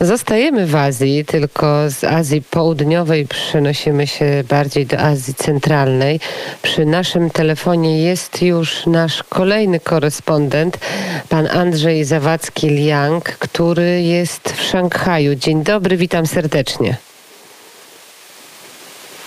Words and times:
Zostajemy 0.00 0.66
w 0.66 0.76
Azji, 0.76 1.24
tylko 1.24 1.90
z 1.90 2.04
Azji 2.04 2.42
Południowej 2.42 3.26
przenosimy 3.26 4.06
się 4.06 4.44
bardziej 4.48 4.86
do 4.86 4.98
Azji 4.98 5.34
Centralnej. 5.34 6.20
Przy 6.62 6.84
naszym 6.84 7.30
telefonie 7.30 8.02
jest 8.02 8.42
już 8.42 8.86
nasz 8.86 9.22
kolejny 9.22 9.80
korespondent, 9.80 10.78
pan 11.28 11.46
Andrzej 11.46 12.04
Zawadzki-Liang, 12.04 13.20
który 13.20 14.02
jest 14.02 14.52
w 14.52 14.62
Szanghaju. 14.62 15.34
Dzień 15.34 15.64
dobry, 15.64 15.96
witam 15.96 16.26
serdecznie. 16.26 16.96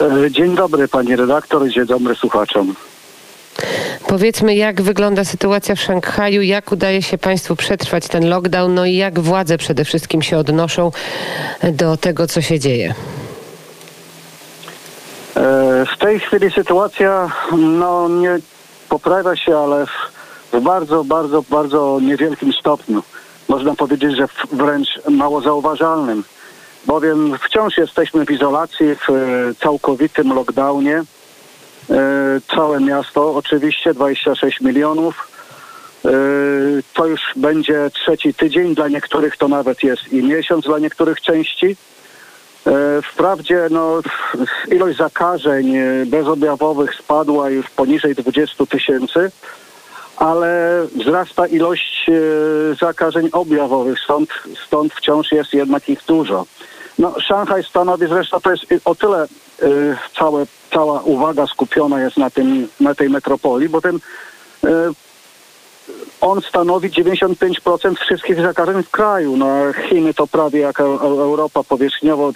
E, 0.01 0.31
dzień 0.31 0.55
dobry 0.55 0.87
pani 0.87 1.15
redaktor, 1.15 1.69
dzień 1.69 1.85
dobry 1.85 2.15
słuchaczom. 2.15 2.75
Powiedzmy, 4.07 4.55
jak 4.55 4.81
wygląda 4.81 5.23
sytuacja 5.23 5.75
w 5.75 5.79
Szanghaju, 5.79 6.41
jak 6.41 6.71
udaje 6.71 7.01
się 7.01 7.17
Państwu 7.17 7.55
przetrwać 7.55 8.07
ten 8.07 8.29
lockdown, 8.29 8.73
no 8.73 8.85
i 8.85 8.95
jak 8.95 9.19
władze 9.19 9.57
przede 9.57 9.85
wszystkim 9.85 10.21
się 10.21 10.37
odnoszą 10.37 10.91
do 11.71 11.97
tego, 11.97 12.27
co 12.27 12.41
się 12.41 12.59
dzieje. 12.59 12.93
E, 15.35 15.85
w 15.95 15.97
tej 15.97 16.19
chwili 16.19 16.51
sytuacja 16.51 17.31
no, 17.57 18.09
nie 18.09 18.39
poprawia 18.89 19.35
się, 19.35 19.57
ale 19.57 19.85
w, 19.85 20.61
bardzo, 20.61 21.03
bardzo, 21.03 21.43
bardzo 21.49 21.99
niewielkim 22.01 22.53
stopniu. 22.53 23.03
Można 23.49 23.75
powiedzieć, 23.75 24.17
że 24.17 24.27
wręcz 24.51 24.99
mało 25.09 25.41
zauważalnym, 25.41 26.23
bowiem 26.85 27.37
wciąż 27.45 27.77
jesteśmy 27.77 28.25
w 28.25 28.31
izolacji, 28.31 28.95
w 28.95 29.09
e, 29.09 29.13
całkowitym 29.63 30.33
lockdownie. 30.33 31.03
E, 31.89 32.41
całe 32.55 32.79
miasto, 32.79 33.35
oczywiście 33.35 33.93
26 33.93 34.61
milionów. 34.61 35.27
E, 36.05 36.09
to 36.93 37.05
już 37.05 37.21
będzie 37.35 37.89
trzeci 37.93 38.33
tydzień, 38.33 38.75
dla 38.75 38.87
niektórych 38.87 39.37
to 39.37 39.47
nawet 39.47 39.83
jest 39.83 40.13
i 40.13 40.23
miesiąc, 40.23 40.65
dla 40.65 40.79
niektórych 40.79 41.21
części. 41.21 41.75
E, 42.67 43.01
wprawdzie 43.01 43.67
no, 43.71 44.01
ilość 44.71 44.97
zakażeń 44.97 45.73
bezobjawowych 46.05 46.95
spadła 46.95 47.49
już 47.49 47.69
poniżej 47.69 48.15
20 48.15 48.65
tysięcy, 48.65 49.31
ale 50.17 50.81
wzrasta 50.95 51.47
ilość 51.47 52.09
zakażeń 52.79 53.29
objawowych, 53.31 53.99
stąd, 53.99 54.29
stąd 54.67 54.93
wciąż 54.93 55.31
jest 55.31 55.53
jednak 55.53 55.89
ich 55.89 55.99
dużo. 56.07 56.45
No, 56.99 57.15
Szanghaj 57.19 57.63
stanowi 57.63 58.07
zresztą, 58.07 58.41
to 58.41 58.51
jest 58.51 58.65
o 58.85 58.95
tyle 58.95 59.27
całe, 60.19 60.45
cała 60.73 61.01
uwaga 61.01 61.47
skupiona 61.47 62.01
jest 62.01 62.17
na, 62.17 62.29
tym, 62.29 62.67
na 62.79 62.95
tej 62.95 63.09
metropolii, 63.09 63.69
bo 63.69 63.81
ten 63.81 63.95
y, 63.95 64.69
on 66.21 66.41
stanowi 66.41 66.89
95% 66.89 67.95
wszystkich 67.95 68.41
zakażeń 68.41 68.83
w 68.83 68.89
kraju. 68.89 69.37
No, 69.37 69.55
Chiny 69.89 70.13
to 70.13 70.27
prawie 70.27 70.59
jak 70.59 70.79
Europa 70.79 71.63
powierzchniowo, 71.63 72.31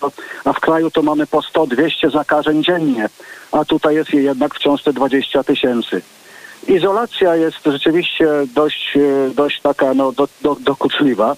a 0.45 0.53
w 0.53 0.59
kraju 0.59 0.91
to 0.91 1.01
mamy 1.01 1.27
po 1.27 1.39
100-200 1.39 2.11
zakażeń 2.11 2.63
dziennie, 2.63 3.09
a 3.51 3.65
tutaj 3.65 3.95
jest 3.95 4.13
jednak 4.13 4.55
wciąż 4.55 4.83
te 4.83 4.93
20 4.93 5.43
tysięcy. 5.43 6.01
Izolacja 6.67 7.35
jest 7.35 7.57
rzeczywiście 7.65 8.27
dość, 8.53 8.97
y, 8.97 9.31
dość 9.35 9.61
taka 9.61 9.93
no, 9.93 10.11
do, 10.11 10.27
do, 10.41 10.55
dokuczliwa, 10.59 11.35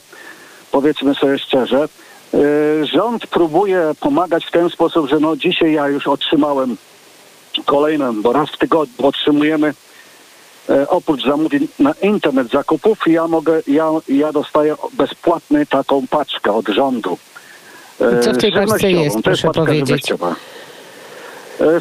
powiedzmy 0.71 1.15
sobie 1.15 1.39
szczerze. 1.39 1.87
E, 2.33 2.85
rząd 2.85 3.27
próbuje 3.27 3.91
pomagać 3.99 4.45
w 4.45 4.51
ten 4.51 4.69
sposób, 4.69 5.09
że 5.09 5.19
no 5.19 5.35
dzisiaj 5.35 5.73
ja 5.73 5.87
już 5.87 6.07
otrzymałem 6.07 6.77
kolejną, 7.65 8.21
bo 8.21 8.33
raz 8.33 8.49
w 8.49 8.57
tygodniu 8.57 9.07
otrzymujemy 9.07 9.73
e, 10.69 10.89
oprócz 10.89 11.25
zamówień 11.25 11.67
na 11.79 11.93
internet 12.01 12.49
zakupów, 12.51 13.07
ja 13.07 13.27
mogę, 13.27 13.61
ja, 13.67 13.89
ja 14.07 14.31
dostaję 14.31 14.75
bezpłatny 14.93 15.65
taką 15.65 16.07
paczkę 16.07 16.53
od 16.53 16.67
rządu. 16.67 17.17
E, 18.01 18.19
Co 18.19 18.33
w 18.33 18.37
tej 18.37 18.51
paczce 18.51 18.91
jest, 18.91 19.15
to 19.15 19.21
proszę 19.21 19.47
jest 19.47 19.59
powiedzieć? 19.59 20.13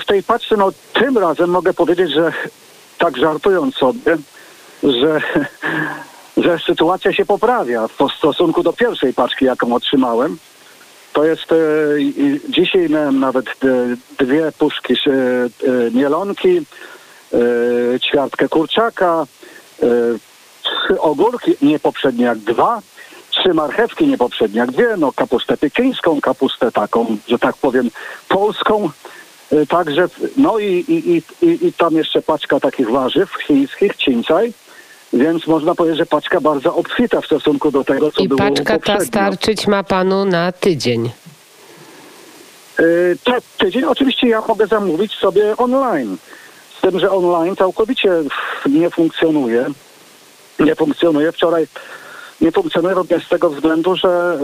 W 0.01 0.05
tej 0.05 0.23
paczce, 0.23 0.57
no 0.57 0.73
tym 0.93 1.19
razem 1.19 1.51
mogę 1.51 1.75
powiedzieć, 1.75 2.13
że 2.13 2.33
tak 2.99 3.17
żartując 3.17 3.75
sobie, 3.75 4.17
że 4.83 5.21
że 6.43 6.59
sytuacja 6.59 7.13
się 7.13 7.27
poprawia 7.27 7.89
w 7.89 8.13
stosunku 8.19 8.63
do 8.63 8.73
pierwszej 8.73 9.15
paczki, 9.15 9.45
jaką 9.45 9.75
otrzymałem. 9.75 10.39
To 11.13 11.25
jest, 11.25 11.53
e, 11.53 11.57
dzisiaj 12.49 12.89
miałem 12.89 13.21
nawet 13.21 13.47
dwie 14.19 14.53
puszki 14.59 14.95
e, 14.95 15.11
e, 15.11 15.91
mielonki, 15.91 16.59
e, 16.59 18.01
ćwiartkę 18.01 18.49
kurczaka, 18.49 19.27
e, 19.83 19.87
trzy 20.63 21.01
ogórki, 21.01 21.57
nie 21.63 21.79
poprzednie 21.79 22.25
jak 22.25 22.39
dwa, 22.39 22.81
trzy 23.31 23.55
marchewki, 23.55 24.07
nie 24.07 24.19
poprzednie 24.19 24.61
jak 24.61 24.71
dwie, 24.71 24.97
no 24.99 25.13
kapustę 25.13 25.57
pekińską, 25.57 26.21
kapustę 26.21 26.73
taką, 26.73 27.17
że 27.29 27.39
tak 27.39 27.57
powiem, 27.57 27.91
polską, 28.29 28.91
e, 29.53 29.67
także, 29.67 30.09
no 30.37 30.59
i, 30.59 30.85
i, 30.89 31.23
i, 31.47 31.67
i 31.67 31.73
tam 31.73 31.95
jeszcze 31.95 32.23
paczka 32.23 32.61
takich 32.61 32.91
warzyw 32.91 33.35
chińskich, 33.47 33.97
cincaj, 33.97 34.53
więc 35.13 35.47
można 35.47 35.75
powiedzieć, 35.75 35.99
że 35.99 36.07
paczka 36.07 36.41
bardzo 36.41 36.75
obfita 36.77 37.21
w 37.21 37.27
stosunku 37.27 37.71
do 37.71 37.85
tego, 37.85 38.13
co 38.13 38.23
I 38.23 38.29
było 38.29 38.39
paczka 38.39 38.75
poprzednio. 38.75 38.99
ta 38.99 39.05
starczyć 39.05 39.67
ma 39.67 39.85
panu 39.85 40.25
na 40.25 40.53
tydzień. 40.53 41.11
Yy, 42.79 43.17
tak, 43.25 43.43
tydzień 43.59 43.85
oczywiście 43.85 44.29
ja 44.29 44.43
mogę 44.49 44.67
zamówić 44.67 45.15
sobie 45.15 45.57
online. 45.57 46.17
Z 46.79 46.81
tym, 46.81 46.99
że 46.99 47.11
online 47.11 47.57
całkowicie 47.57 48.11
nie 48.67 48.91
funkcjonuje. 48.91 49.67
Nie 50.59 50.75
funkcjonuje. 50.75 51.33
Wczoraj 51.33 51.67
nie 52.41 52.53
funkcjonuje 52.53 52.95
również 52.95 53.27
z 53.27 53.29
tego 53.29 53.51
względu, 53.51 53.97
że, 53.97 54.39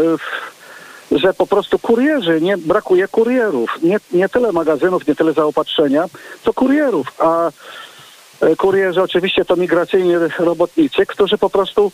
yy, 1.10 1.18
że 1.18 1.34
po 1.34 1.46
prostu 1.46 1.78
kurierzy, 1.78 2.40
nie 2.40 2.58
brakuje 2.58 3.08
kurierów. 3.08 3.78
Nie, 3.82 3.96
nie 4.12 4.28
tyle 4.28 4.52
magazynów, 4.52 5.06
nie 5.06 5.14
tyle 5.14 5.32
zaopatrzenia, 5.32 6.04
co 6.44 6.52
kurierów. 6.52 7.06
A 7.18 7.50
kurierzy 8.58 9.02
oczywiście 9.02 9.44
to 9.44 9.56
migracyjni 9.56 10.14
robotnicy, 10.38 11.06
którzy 11.06 11.38
po 11.38 11.50
prostu 11.50 11.92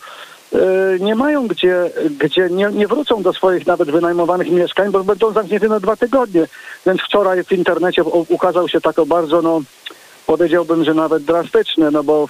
e, 0.52 0.58
nie 1.00 1.14
mają 1.14 1.46
gdzie, 1.46 1.90
gdzie 2.18 2.48
nie, 2.50 2.68
nie 2.72 2.88
wrócą 2.88 3.22
do 3.22 3.32
swoich 3.32 3.66
nawet 3.66 3.90
wynajmowanych 3.90 4.50
mieszkań, 4.50 4.90
bo 4.90 5.04
będą 5.04 5.32
zamknięte 5.32 5.68
na 5.68 5.80
dwa 5.80 5.96
tygodnie. 5.96 6.46
Więc 6.86 7.00
wczoraj 7.00 7.44
w 7.44 7.52
internecie 7.52 8.04
ukazał 8.04 8.68
się 8.68 8.80
tako 8.80 9.06
bardzo, 9.06 9.42
no 9.42 9.60
powiedziałbym, 10.26 10.84
że 10.84 10.94
nawet 10.94 11.24
drastyczny, 11.24 11.90
no 11.90 12.02
bo 12.02 12.28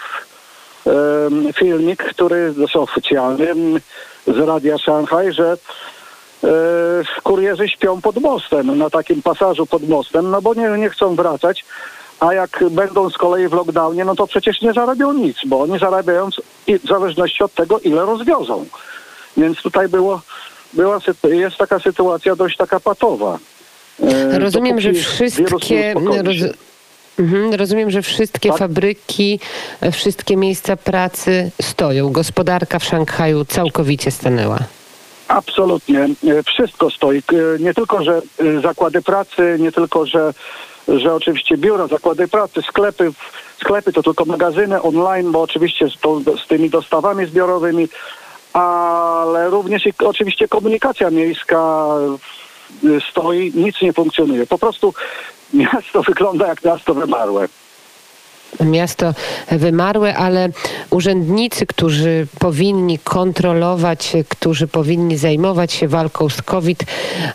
um, 0.84 1.52
filmik, 1.52 2.04
który 2.04 2.54
jest 2.58 2.76
oficjalny 2.76 3.80
z 4.26 4.38
Radia 4.38 4.78
Szanghaj, 4.78 5.32
że 5.32 5.56
um, 6.42 6.52
kurierzy 7.22 7.68
śpią 7.68 8.00
pod 8.00 8.16
mostem, 8.16 8.78
na 8.78 8.90
takim 8.90 9.22
pasażu 9.22 9.66
pod 9.66 9.88
mostem, 9.88 10.30
no 10.30 10.42
bo 10.42 10.54
nie, 10.54 10.68
nie 10.68 10.90
chcą 10.90 11.16
wracać 11.16 11.64
a 12.20 12.34
jak 12.34 12.64
będą 12.70 13.10
z 13.10 13.18
kolei 13.18 13.48
w 13.48 13.52
lockdownie, 13.52 14.04
no 14.04 14.14
to 14.14 14.26
przecież 14.26 14.60
nie 14.60 14.72
zarabią 14.72 15.12
nic, 15.12 15.36
bo 15.46 15.60
oni 15.60 15.78
zarabiają 15.78 16.28
w 16.84 16.88
zależności 16.88 17.44
od 17.44 17.54
tego, 17.54 17.78
ile 17.78 18.06
rozwiozą. 18.06 18.66
Więc 19.36 19.62
tutaj 19.62 19.88
było, 19.88 20.20
była, 20.72 20.98
jest 21.22 21.56
taka 21.56 21.78
sytuacja 21.78 22.36
dość 22.36 22.56
taka 22.56 22.80
patowa. 22.80 23.38
E, 24.02 24.38
rozumiem, 24.38 24.80
że 24.80 24.92
wszystkie... 24.92 25.94
Mhm, 27.18 27.54
rozumiem, 27.54 27.90
że 27.90 28.02
wszystkie 28.02 28.48
tak? 28.48 28.58
fabryki, 28.58 29.40
e, 29.80 29.92
wszystkie 29.92 30.36
miejsca 30.36 30.76
pracy 30.76 31.50
stoją. 31.62 32.12
Gospodarka 32.12 32.78
w 32.78 32.84
Szanghaju 32.84 33.44
całkowicie 33.44 34.10
stanęła. 34.10 34.58
Absolutnie. 35.30 36.00
E, 36.04 36.42
wszystko 36.42 36.90
stoi. 36.90 37.22
Nie 37.60 37.74
tylko, 37.74 38.04
że 38.04 38.22
zakłady 38.62 39.02
pracy, 39.02 39.56
nie 39.60 39.72
tylko, 39.72 40.06
że 40.06 40.32
że 40.88 41.14
oczywiście 41.14 41.56
biura, 41.56 41.86
zakłady 41.86 42.28
pracy, 42.28 42.62
sklepy, 42.62 43.12
sklepy 43.60 43.92
to 43.92 44.02
tylko 44.02 44.24
magazyny 44.24 44.82
online, 44.82 45.32
bo 45.32 45.42
oczywiście 45.42 45.88
z, 45.88 46.00
to, 46.00 46.20
z 46.44 46.46
tymi 46.46 46.70
dostawami 46.70 47.26
zbiorowymi, 47.26 47.88
ale 48.52 49.50
również 49.50 49.86
i 49.86 49.92
oczywiście 49.98 50.48
komunikacja 50.48 51.10
miejska 51.10 51.86
stoi, 53.10 53.52
nic 53.54 53.82
nie 53.82 53.92
funkcjonuje. 53.92 54.46
Po 54.46 54.58
prostu 54.58 54.94
miasto 55.54 56.02
wygląda 56.08 56.46
jak 56.48 56.64
miasto 56.64 56.94
wymarłe 56.94 57.48
miasto 58.64 59.14
wymarłe, 59.50 60.16
ale 60.16 60.48
urzędnicy, 60.90 61.66
którzy 61.66 62.26
powinni 62.38 62.98
kontrolować, 62.98 64.12
którzy 64.28 64.68
powinni 64.68 65.16
zajmować 65.16 65.72
się 65.72 65.88
walką 65.88 66.28
z 66.28 66.42
COVID, 66.42 66.84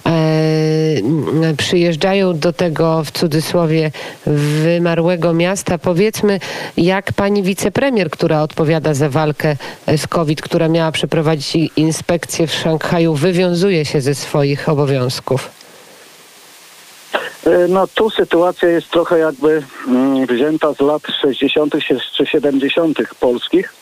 e, 0.06 1.54
przyjeżdżają 1.58 2.40
do 2.40 2.54
tego 2.54 3.04
w 3.04 3.12
cudzysłowie 3.12 3.92
wymarłego 4.64 5.34
miasta. 5.34 5.78
Powiedzmy, 5.78 6.40
jak 6.78 7.14
pani 7.14 7.44
wicepremier, 7.44 8.10
która 8.10 8.42
odpowiada 8.42 8.94
za 8.94 9.10
walkę 9.10 9.58
z 9.98 10.08
COVID, 10.08 10.42
która 10.42 10.68
miała 10.68 10.92
przeprowadzić 10.92 11.58
inspekcję 11.76 12.48
w 12.48 12.54
Szanghaju, 12.54 13.14
wywiązuje 13.14 13.86
się 13.86 14.02
ze 14.02 14.16
swoich 14.16 14.70
obowiązków. 14.70 15.65
E, 17.46 17.68
no 17.68 17.88
tu 17.88 18.10
sytuacja 18.10 18.70
jest 18.70 18.90
trochę 18.90 19.20
jakby 19.20 19.64
mm, 19.88 20.26
wzięta 20.26 20.74
z 20.74 20.80
lat 20.80 21.02
60. 21.22 21.74
czy 22.18 22.26
70. 22.26 22.98
polskich. 23.20 23.74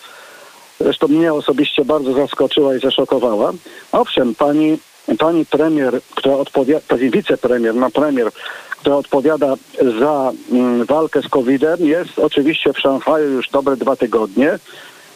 Zresztą 0.80 1.08
mnie 1.08 1.34
osobiście 1.34 1.86
bardzo 1.86 2.14
zaskoczyła 2.14 2.76
i 2.76 2.80
zaszokowała. 2.80 3.54
Owszem, 3.92 4.36
pani 4.36 4.78
pani 5.20 5.46
premier, 5.46 6.02
która 6.16 6.36
odpowiada, 6.36 6.82
pani 6.88 7.10
wicepremier, 7.10 7.76
no 7.76 7.90
premier, 7.90 8.32
która 8.72 8.96
odpowiada 8.96 9.56
za 10.00 10.32
mm, 10.52 10.86
walkę 10.86 11.22
z 11.22 11.30
COVID-em, 11.30 11.80
jest 11.80 12.20
oczywiście 12.20 12.74
w 12.74 12.80
Szanghaju 12.80 13.30
już 13.30 13.50
dobre 13.50 13.78
dwa 13.78 13.96
tygodnie. 13.96 14.60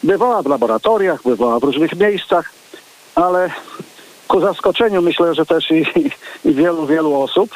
Bywała 0.02 0.42
w 0.42 0.46
laboratoriach, 0.46 1.22
bywała 1.22 1.60
w 1.60 1.64
różnych 1.64 1.96
miejscach, 1.96 2.50
ale 3.14 3.50
ku 4.28 4.40
zaskoczeniu 4.40 5.02
myślę, 5.02 5.34
że 5.34 5.46
też 5.46 5.70
i, 5.70 5.84
i 6.44 6.54
wielu, 6.54 6.86
wielu 6.86 7.20
osób, 7.20 7.50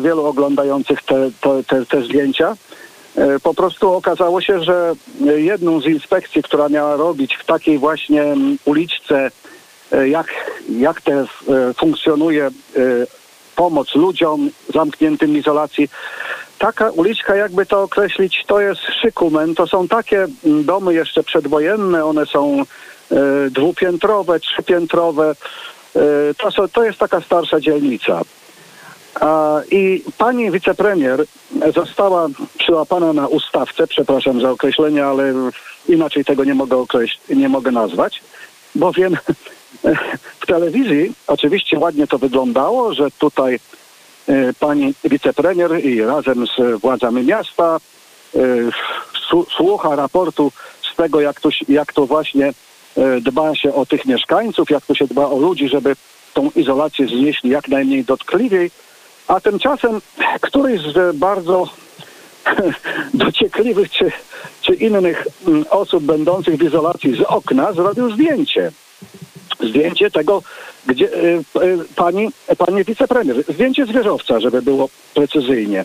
wielu 0.00 0.26
oglądających 0.26 1.02
te, 1.02 1.30
te, 1.40 1.64
te, 1.64 1.86
te 1.86 2.02
zdjęcia, 2.02 2.56
e, 3.16 3.40
po 3.40 3.54
prostu 3.54 3.92
okazało 3.92 4.40
się, 4.40 4.62
że 4.64 4.94
jedną 5.36 5.80
z 5.80 5.86
inspekcji, 5.86 6.42
która 6.42 6.68
miała 6.68 6.96
robić 6.96 7.36
w 7.36 7.44
takiej 7.44 7.78
właśnie 7.78 8.22
mm, 8.22 8.58
uliczce, 8.64 9.30
e, 9.92 10.08
jak, 10.08 10.26
jak 10.78 11.00
te 11.00 11.12
e, 11.12 11.26
funkcjonuje 11.78 12.46
e, 12.46 12.50
pomoc 13.56 13.94
ludziom 13.94 14.50
zamkniętym 14.74 15.32
w 15.32 15.36
izolacji, 15.36 15.88
taka 16.58 16.90
uliczka, 16.90 17.36
jakby 17.36 17.66
to 17.66 17.82
określić, 17.82 18.44
to 18.46 18.60
jest 18.60 18.80
szykumen. 19.02 19.54
To 19.54 19.66
są 19.66 19.88
takie 19.88 20.26
mm, 20.44 20.64
domy 20.64 20.94
jeszcze 20.94 21.22
przedwojenne, 21.22 22.04
one 22.04 22.26
są 22.26 22.60
e, 22.60 22.64
dwupiętrowe, 23.50 24.40
trzypiętrowe. 24.40 25.34
E, 25.96 26.34
to, 26.34 26.68
to 26.68 26.84
jest 26.84 26.98
taka 26.98 27.20
starsza 27.20 27.60
dzielnica. 27.60 28.22
I 29.70 30.02
pani 30.18 30.50
wicepremier 30.50 31.24
została 31.74 32.28
przyłapana 32.58 33.12
na 33.12 33.26
ustawce, 33.26 33.86
przepraszam 33.86 34.40
za 34.40 34.50
określenie, 34.50 35.04
ale 35.04 35.34
inaczej 35.88 36.24
tego 36.24 36.44
nie 36.44 36.54
mogę, 36.54 36.76
określ- 36.76 37.36
nie 37.36 37.48
mogę 37.48 37.70
nazwać, 37.70 38.22
bowiem 38.74 39.16
w 40.40 40.46
telewizji 40.46 41.12
oczywiście 41.26 41.78
ładnie 41.78 42.06
to 42.06 42.18
wyglądało, 42.18 42.94
że 42.94 43.10
tutaj 43.10 43.58
e, 44.28 44.52
pani 44.52 44.94
wicepremier 45.04 45.84
i 45.84 46.02
razem 46.02 46.46
z 46.46 46.80
władzami 46.80 47.22
miasta 47.22 47.76
e, 48.34 48.38
słucha 49.56 49.96
raportu 49.96 50.52
z 50.92 50.96
tego, 50.96 51.20
jak 51.20 51.40
to, 51.40 51.48
jak 51.68 51.92
to 51.92 52.06
właśnie 52.06 52.52
e, 52.96 53.20
dba 53.20 53.54
się 53.54 53.74
o 53.74 53.86
tych 53.86 54.06
mieszkańców, 54.06 54.70
jak 54.70 54.86
to 54.86 54.94
się 54.94 55.06
dba 55.06 55.26
o 55.26 55.38
ludzi, 55.38 55.68
żeby 55.68 55.96
tą 56.34 56.50
izolację 56.56 57.08
znieśli 57.08 57.50
jak 57.50 57.68
najmniej 57.68 58.04
dotkliwiej. 58.04 58.70
A 59.28 59.40
tymczasem 59.40 60.00
któryś 60.40 60.80
z 60.80 61.16
bardzo 61.16 61.68
dociekliwych 63.14 63.90
czy, 63.90 64.12
czy 64.60 64.74
innych 64.74 65.26
mm, 65.46 65.64
osób 65.70 66.04
będących 66.04 66.56
w 66.56 66.62
izolacji 66.62 67.16
z 67.16 67.20
okna 67.20 67.72
zrobił 67.72 68.12
zdjęcie. 68.12 68.72
Zdjęcie 69.60 70.10
tego, 70.10 70.42
gdzie 70.86 71.14
y, 71.14 71.44
y, 71.62 71.78
pani, 71.96 72.28
pani 72.58 72.84
wicepremier, 72.84 73.42
zdjęcie 73.48 73.86
z 73.86 73.90
wieżowca, 73.90 74.40
żeby 74.40 74.62
było 74.62 74.88
precyzyjnie. 75.14 75.84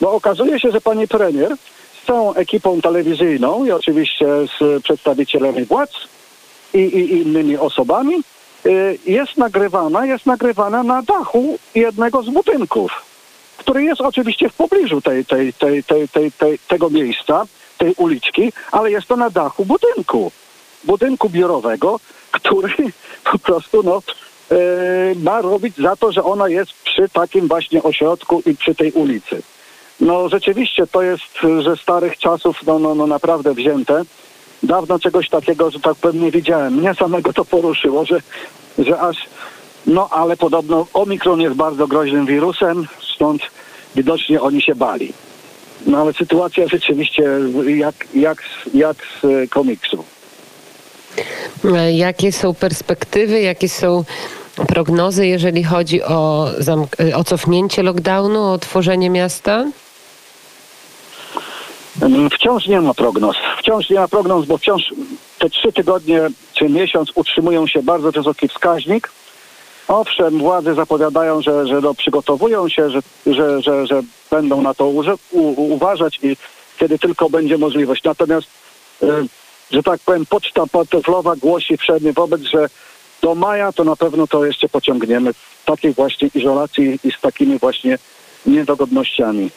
Bo 0.00 0.12
okazuje 0.12 0.60
się, 0.60 0.70
że 0.70 0.80
pani 0.80 1.08
premier 1.08 1.56
z 2.02 2.06
całą 2.06 2.34
ekipą 2.34 2.80
telewizyjną 2.80 3.64
i 3.64 3.70
oczywiście 3.70 4.26
z 4.26 4.82
przedstawicielami 4.82 5.64
władz 5.64 5.92
i, 6.74 6.78
i, 6.78 7.12
innymi 7.12 7.56
osobami 7.56 8.22
jest 9.06 9.36
nagrywana, 9.36 10.06
jest 10.06 10.26
nagrywana 10.26 10.82
na 10.82 11.02
dachu 11.02 11.58
jednego 11.74 12.22
z 12.22 12.30
budynków, 12.30 12.92
który 13.56 13.84
jest 13.84 14.00
oczywiście 14.00 14.48
w 14.48 14.54
pobliżu 14.54 15.00
tej, 15.00 15.24
tej, 15.24 15.52
tej, 15.52 15.84
tej, 15.84 16.08
tej, 16.08 16.32
tej, 16.32 16.58
tego 16.58 16.90
miejsca, 16.90 17.44
tej 17.78 17.94
uliczki, 17.94 18.52
ale 18.72 18.90
jest 18.90 19.06
to 19.06 19.16
na 19.16 19.30
dachu 19.30 19.64
budynku, 19.64 20.32
budynku 20.84 21.30
biurowego, 21.30 22.00
który 22.30 22.74
po 23.32 23.38
prostu 23.38 23.82
no, 23.82 24.02
e, 24.50 24.56
ma 25.14 25.40
robić 25.40 25.76
za 25.76 25.96
to, 25.96 26.12
że 26.12 26.24
ona 26.24 26.48
jest 26.48 26.72
przy 26.72 27.08
takim 27.08 27.48
właśnie 27.48 27.82
ośrodku 27.82 28.42
i 28.46 28.56
przy 28.56 28.74
tej 28.74 28.92
ulicy. 28.92 29.42
No 30.00 30.28
rzeczywiście 30.28 30.86
to 30.86 31.02
jest 31.02 31.24
ze 31.64 31.76
starych 31.76 32.18
czasów 32.18 32.62
no, 32.66 32.78
no, 32.78 32.94
no 32.94 33.06
naprawdę 33.06 33.54
wzięte. 33.54 34.02
Dawno 34.62 34.98
czegoś 34.98 35.28
takiego, 35.28 35.70
że 35.70 35.80
tak 35.80 35.94
powiem, 35.94 36.22
nie 36.22 36.30
widziałem. 36.30 36.74
Mnie 36.74 36.94
samego 36.94 37.32
to 37.32 37.44
poruszyło, 37.44 38.04
że, 38.04 38.20
że 38.78 39.00
aż... 39.00 39.16
No 39.86 40.08
ale 40.10 40.36
podobno 40.36 40.86
Omikron 40.94 41.40
jest 41.40 41.56
bardzo 41.56 41.86
groźnym 41.86 42.26
wirusem, 42.26 42.86
stąd 43.14 43.42
widocznie 43.96 44.40
oni 44.40 44.62
się 44.62 44.74
bali. 44.74 45.12
No 45.86 45.98
ale 45.98 46.12
sytuacja 46.12 46.68
rzeczywiście 46.68 47.24
jak, 47.66 47.94
jak, 48.14 48.42
jak 48.74 48.96
z 48.96 49.24
e, 49.24 49.46
komiksu. 49.48 50.04
E, 51.64 51.92
Jakie 51.92 52.32
są 52.32 52.54
perspektywy, 52.54 53.40
jakie 53.40 53.68
są 53.68 54.04
prognozy, 54.68 55.26
jeżeli 55.26 55.64
chodzi 55.64 56.02
o, 56.02 56.48
zamk- 56.58 57.08
e, 57.10 57.16
o 57.16 57.24
cofnięcie 57.24 57.82
lockdownu, 57.82 58.40
o 58.42 58.52
otworzenie 58.52 59.10
miasta? 59.10 59.64
Mm, 62.06 62.30
Wciąż 62.30 62.66
nie 62.66 62.80
ma 62.80 62.94
prognoz. 62.94 63.36
Wciąż 63.58 63.90
nie 63.90 63.96
ma 63.96 64.08
prognoz, 64.08 64.46
bo 64.46 64.58
wciąż 64.58 64.82
te 65.38 65.50
trzy 65.50 65.72
tygodnie 65.72 66.20
czy 66.54 66.68
miesiąc 66.68 67.12
utrzymują 67.14 67.66
się 67.66 67.82
bardzo 67.82 68.12
wysoki 68.12 68.48
wskaźnik. 68.48 69.10
Owszem, 69.88 70.38
władze 70.38 70.74
zapowiadają, 70.74 71.42
że, 71.42 71.66
że 71.66 71.80
no, 71.80 71.94
przygotowują 71.94 72.68
się, 72.68 72.90
że, 72.90 73.00
że, 73.26 73.62
że, 73.62 73.86
że 73.86 74.02
będą 74.30 74.62
na 74.62 74.74
to 74.74 74.86
uważać 75.56 76.18
i 76.22 76.36
kiedy 76.78 76.98
tylko 76.98 77.30
będzie 77.30 77.58
możliwość. 77.58 78.04
Natomiast, 78.04 78.46
e, 79.02 79.06
że 79.70 79.82
tak 79.82 80.00
powiem, 80.00 80.26
poczta 80.26 80.66
pantoflowa 80.66 81.36
głosi 81.36 81.76
wszędzie 81.76 82.12
wobec, 82.12 82.40
że 82.42 82.68
do 83.22 83.34
maja 83.34 83.72
to 83.72 83.84
na 83.84 83.96
pewno 83.96 84.26
to 84.26 84.46
jeszcze 84.46 84.68
pociągniemy 84.68 85.32
w 85.32 85.64
takiej 85.64 85.92
właśnie 85.92 86.28
izolacji 86.34 86.98
i 87.04 87.12
z 87.12 87.20
takimi 87.20 87.58
właśnie 87.58 87.98
niedogodnościami. 88.46 89.50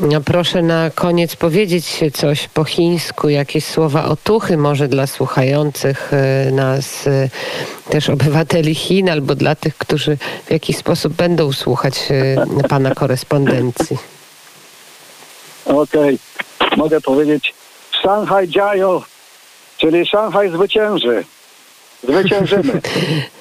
No 0.00 0.20
proszę 0.20 0.62
na 0.62 0.90
koniec 0.90 1.36
powiedzieć 1.36 2.00
coś 2.14 2.48
po 2.48 2.64
chińsku, 2.64 3.28
jakieś 3.28 3.64
słowa 3.64 4.04
otuchy 4.04 4.56
może 4.56 4.88
dla 4.88 5.06
słuchających 5.06 6.12
e, 6.12 6.50
nas, 6.50 7.06
e, 7.06 7.28
też 7.90 8.10
obywateli 8.10 8.74
Chin, 8.74 9.10
albo 9.10 9.34
dla 9.34 9.54
tych, 9.54 9.78
którzy 9.78 10.16
w 10.46 10.50
jakiś 10.50 10.76
sposób 10.76 11.12
będą 11.12 11.52
słuchać 11.52 11.94
e, 12.10 12.68
pana 12.68 12.94
korespondencji. 12.94 13.98
Okej, 15.64 16.18
mogę 16.76 17.00
powiedzieć 17.00 17.54
Szanghaj 18.02 18.48
dziajo, 18.48 19.02
czyli 19.78 20.06
Szanghaj 20.06 20.50
zwycięży. 20.50 21.24
Zwyciężymy. 22.08 22.80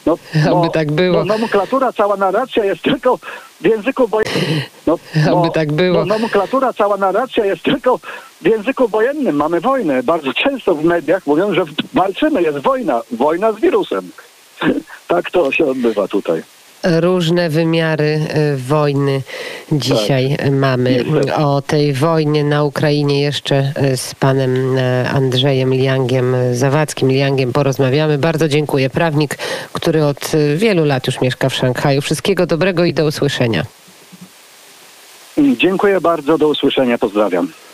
No, 0.06 0.18
Oby 0.52 0.70
tak 0.74 0.92
było. 0.92 1.18
No, 1.18 1.26
nomenklatura, 1.26 1.94
cała 1.94 2.18
narracja 2.18 2.66
jest 2.66 2.82
tylko 2.82 3.18
w 3.62 3.66
języku 3.66 4.08
wojennym. 4.08 4.62
No, 4.88 4.98
Oby 5.34 5.50
tak 5.54 5.72
było. 5.72 6.00
No, 6.00 6.06
nomenklatura, 6.06 6.74
cała 6.74 6.98
narracja 6.98 7.46
jest 7.46 7.64
tylko 7.64 8.00
w 8.42 8.46
języku 8.46 8.88
wojennym. 8.88 9.36
Mamy 9.36 9.62
wojnę. 9.62 10.04
Bardzo 10.04 10.34
często 10.34 10.76
w 10.76 10.84
mediach 10.84 11.28
mówią, 11.28 11.54
że 11.54 11.66
walczymy, 11.94 12.42
jest 12.42 12.58
wojna. 12.58 13.02
Wojna 13.12 13.52
z 13.52 13.60
wirusem. 13.60 14.10
tak 15.08 15.32
to 15.32 15.52
się 15.52 15.66
odbywa 15.66 16.08
tutaj. 16.08 16.44
Różne 16.86 17.50
wymiary 17.50 18.20
e, 18.30 18.56
wojny 18.56 19.22
dzisiaj 19.72 20.38
mamy. 20.52 21.04
Niestety. 21.06 21.36
O 21.36 21.62
tej 21.62 21.94
wojnie 21.94 22.44
na 22.44 22.64
Ukrainie 22.64 23.22
jeszcze 23.22 23.74
e, 23.76 23.98
z 23.98 24.16
panem 24.16 24.78
e, 24.78 25.10
Andrzejem 25.10 25.74
Liangiem 25.74 26.36
Zawadzkim, 26.54 27.10
Liangiem 27.10 27.54
porozmawiamy. 27.54 28.18
Bardzo 28.18 28.48
dziękuję. 28.48 28.90
Prawnik, 28.90 29.38
który 29.74 30.06
od 30.06 30.32
wielu 30.56 30.86
lat 30.86 31.08
już 31.08 31.22
mieszka 31.22 31.50
w 31.50 31.54
Szanghaju. 31.54 32.02
Wszystkiego 32.02 32.46
dobrego 32.46 32.86
i 32.86 32.94
do 32.94 33.06
usłyszenia. 33.06 33.66
Dziękuję 35.58 36.02
bardzo. 36.02 36.38
Do 36.38 36.48
usłyszenia. 36.48 36.98
Pozdrawiam. 36.98 37.65